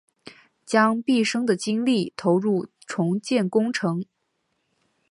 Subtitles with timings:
[0.65, 4.03] 将毕生的精力投入重建工程